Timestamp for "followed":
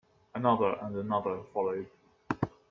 1.53-1.85